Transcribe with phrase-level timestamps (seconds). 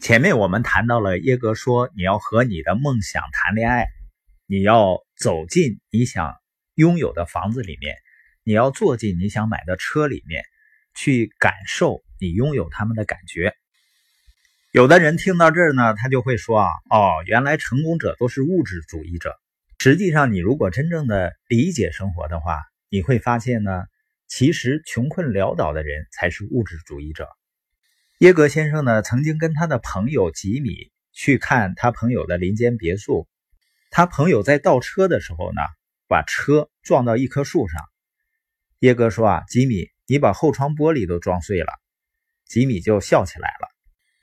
[0.00, 3.86] 前面我们谈到了耶格说，你要和你的梦想谈恋爱，
[4.46, 6.36] 你要走进你想
[6.74, 7.96] 拥有的房子里面，
[8.42, 10.42] 你要坐进你想买的车里面，
[10.94, 13.54] 去感受你拥有他们的感觉。
[14.72, 19.38] 有的人听到这儿呢，他就会说啊，哦，原来成功者都是物质主义者。
[19.80, 23.84] 实际上，你如果真正的理解生活的话，你会发现呢，
[24.28, 27.28] 其实穷困潦倒的人才是物质主义者。
[28.20, 33.26] 耶格先生呢，曾经跟他的朋友吉米去看他朋友的林间别墅。
[33.90, 35.62] 他朋友在倒车的时候呢，
[36.06, 37.80] 把车撞到一棵树上。
[38.80, 41.72] 耶格说：“啊，吉米，你把后窗玻璃都撞碎了。”
[42.44, 43.68] 吉米就笑起来了。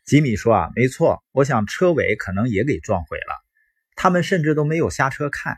[0.06, 3.34] 吉米说：“啊，没错，我想车尾可能也给撞毁了。
[3.96, 5.58] 他们甚至都没有下车看，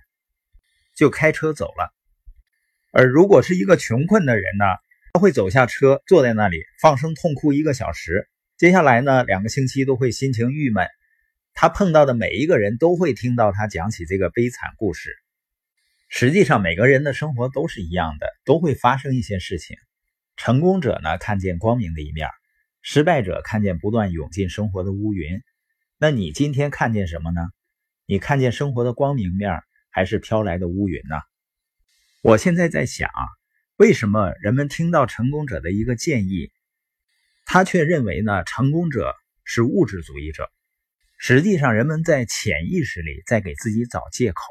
[0.95, 1.93] 就开车走了。
[2.93, 4.63] 而如果是一个穷困的人呢？”
[5.11, 8.29] 他会走下车，坐在那里放声痛哭一个小时。
[8.57, 10.87] 接下来呢，两个星期都会心情郁闷。
[11.53, 15.15] 他碰到的每一个人都会听到他讲起这个悲惨故事。
[16.07, 19.77] 实际上，每个人的生活都是一样的，都会发生一些事情。
[20.37, 22.27] 成功者呢，看见光明的一面；
[22.81, 25.41] 失败者看见不断涌进生活的乌云。
[25.97, 27.41] 那你今天看见什么呢？
[28.05, 31.17] 你看见生活的光明面，还是飘来的乌云呢？
[32.21, 33.09] 我现在在想。
[33.79, 36.51] 为什么人们听到成功者的一个建议，
[37.45, 38.43] 他却认为呢？
[38.43, 40.51] 成功者是物质主义者。
[41.17, 44.43] 实际上，人们在潜意识里在给自己找借口。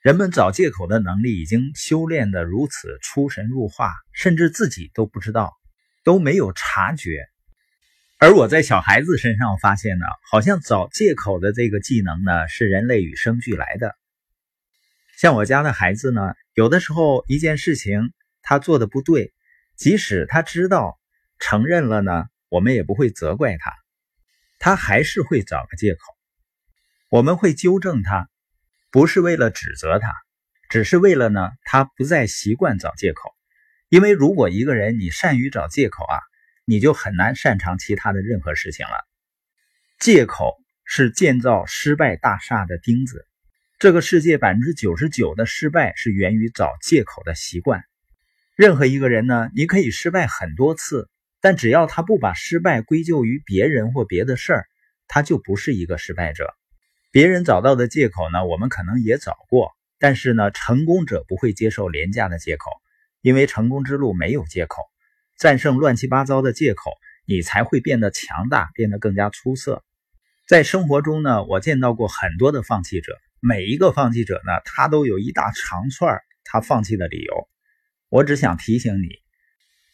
[0.00, 5.52] 人们找借口的能力已经修炼的如此出神入化，甚至自己都不知道，
[6.02, 7.26] 都没有察觉。
[8.16, 13.94] 而我在小孩子身上发现呢，好像找借口的这个技能呢，是人类与生俱来的。
[15.18, 18.14] 像我家的孩子呢，有的时候一件事情。
[18.48, 19.34] 他做的不对，
[19.74, 21.00] 即使他知道、
[21.40, 23.72] 承认了呢，我们也不会责怪他，
[24.60, 26.00] 他还是会找个借口。
[27.08, 28.30] 我们会纠正他，
[28.92, 30.14] 不是为了指责他，
[30.68, 33.34] 只是为了呢，他不再习惯找借口。
[33.88, 36.20] 因为如果一个人你善于找借口啊，
[36.64, 39.04] 你就很难擅长其他的任何事情了。
[39.98, 40.54] 借口
[40.84, 43.26] 是建造失败大厦的钉子，
[43.80, 47.82] 这个世界百分之九十九的失败是源于找借口的习惯。
[48.56, 51.10] 任何一个人呢，你可以失败很多次，
[51.42, 54.66] 但只要他不把失败归咎于别人或别的事儿，
[55.08, 56.54] 他就不是一个失败者。
[57.10, 62.70] 别人找到的借口呢，我们可能也找过，但是呢，成功者不会接受廉价的借口，
[63.20, 64.80] 因为成功之路没有借口。
[65.36, 66.92] 战胜乱七八糟的借口，
[67.26, 69.84] 你才会变得强大，变得更加出色。
[70.48, 77.48] 在生活中呢，我见到过很多的放弃者，每一个放弃者呢，他都有一大长串他放弃的理由。
[78.08, 79.08] 我只想提醒你，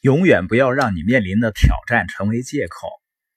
[0.02, 2.88] 永远不要让你面临的挑战成为借口。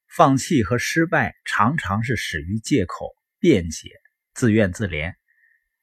[0.07, 3.89] 放弃和失败常常是始于借口、辩解、
[4.33, 5.13] 自怨自怜，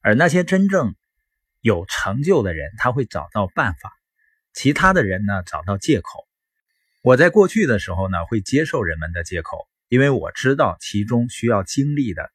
[0.00, 0.94] 而那些真正
[1.60, 3.90] 有成就的人，他会找到办法；
[4.54, 6.26] 其他的人呢，找到借口。
[7.02, 12.30] 我在过去的时候呢，会接受人们的借口，因为我知道其中需要经历的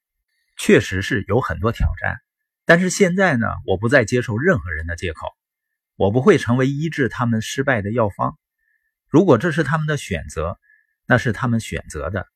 [0.58, 2.18] 确实是有很多挑战。
[2.66, 5.28] 但是现在呢，我不再接受任何人的借口。
[5.98, 8.38] 我不会成为医治他们失败的药方。
[9.10, 10.58] 如果这是他们的选择，
[11.08, 12.28] 那是他们选择的。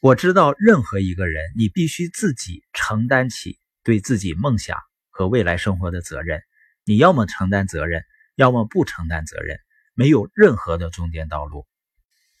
[0.00, 4.78] 我知道，任何一个人，你必须自己承担起对自己梦想
[5.10, 6.42] 和未来生活的责任。
[6.84, 8.04] 你要么承担责任，
[8.36, 9.58] 要么不承担责任，
[9.94, 11.66] 没有任何的中间道路。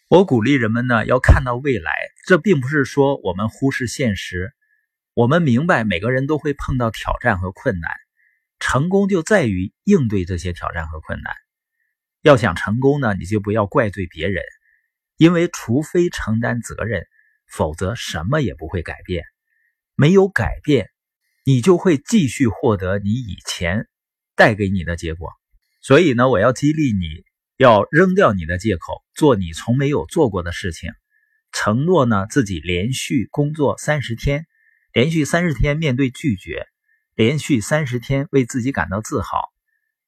[0.08, 1.92] 我鼓励人们呢，要看到未来。
[2.26, 4.52] 这并不是说我们忽视现实。
[5.14, 7.90] 我们明白，每个人都会碰到挑战和困难。
[8.60, 11.34] 成功就在于应对这些挑战和困难。
[12.22, 14.44] 要想成功呢，你就不要怪罪别人，
[15.16, 17.06] 因为除非承担责任，
[17.48, 19.24] 否则什么也不会改变。
[19.96, 20.90] 没有改变，
[21.44, 23.88] 你就会继续获得你以前
[24.36, 25.30] 带给你的结果。
[25.82, 27.24] 所以呢，我要激励你，
[27.56, 30.90] 要扔掉你的借口，做你从没有做过的事情。
[31.52, 34.46] 承诺呢，自己连续工作三十天，
[34.92, 36.66] 连续三十天面对拒绝。
[37.14, 39.40] 连续三十天为自己感到自豪，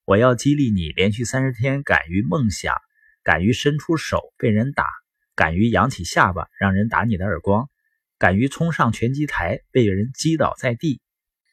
[0.05, 2.75] 我要激励你连续三十天敢于梦想，
[3.23, 4.87] 敢于伸出手被人打，
[5.35, 7.69] 敢于扬起下巴让人打你的耳光，
[8.19, 11.01] 敢于冲上拳击台被人击倒在地。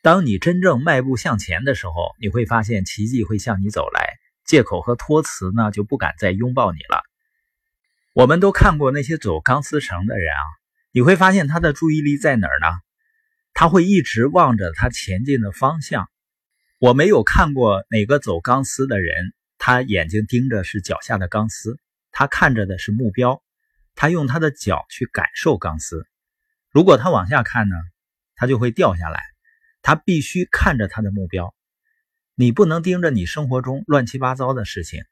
[0.02, 4.14] 当你真正迈步向前的时候，你会发现奇迹会向你走来，
[4.46, 7.02] 借口和托词呢就不敢再拥抱你了。
[8.14, 10.40] 我们都看过那些走钢丝绳的人啊，
[10.94, 12.68] 你会发现他的注意力在哪儿呢？
[13.60, 16.10] 他会一直望着他前进的方向。
[16.78, 21.78] 我没有看过哪个走钢丝的人，他眼睛盯着是脚下的钢丝，
[22.10, 23.44] 他看着的是目标。
[23.96, 26.08] 他用他的脚去感受钢丝。
[26.72, 27.76] 如果他往下看呢，
[28.34, 29.22] 他就会掉下来。
[29.82, 31.54] 他必须看着他的目标。
[32.36, 35.04] 你不能盯着你生活中乱七八糟的事情，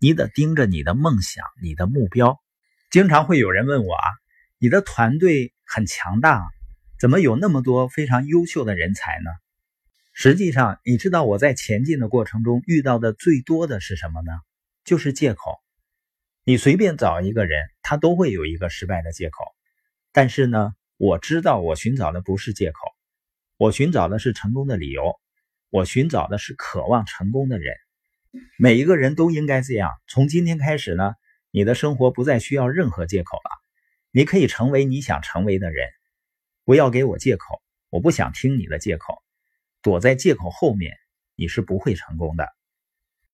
[0.00, 2.40] 你得盯着你的梦想、你的目标。
[2.90, 4.10] 经常会有人问我啊，
[4.58, 6.42] 你的团队很强大，
[7.02, 9.30] 怎么有那么多非常优秀的人才呢？
[10.12, 14.30] 实际上，你知道我在前进的过程中遇到的最多的是什么呢？
[14.84, 15.58] 就是借口。
[16.44, 19.44] 你随便找一个人，他都会有一个失败的借口。
[20.12, 22.78] 但是呢，我知道我寻找的不是借口，
[23.56, 25.18] 我寻找的是成功的理由，
[25.70, 27.74] 我寻找的是渴望成功的人。
[28.56, 29.90] 每一个人都应该这样。
[30.06, 31.14] 从今天开始呢，
[31.50, 33.50] 你的生活不再需要任何借口了，
[34.12, 35.88] 你可以成为你想成为的人。
[36.64, 39.22] 不要给我借口，我不想听你的借口。
[39.82, 40.92] 躲在借口后面，
[41.34, 42.48] 你是不会成功的。